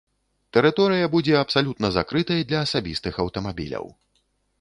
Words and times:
Тэрыторыя 0.55 1.09
будзе 1.15 1.33
абсалютна 1.41 1.91
закрытай 1.97 2.41
для 2.53 2.59
асабістых 2.69 3.21
аўтамабіляў. 3.25 3.85